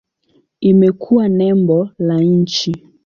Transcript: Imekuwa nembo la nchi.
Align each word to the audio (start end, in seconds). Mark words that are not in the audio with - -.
Imekuwa 0.61 1.27
nembo 1.29 1.89
la 1.99 2.17
nchi. 2.21 2.75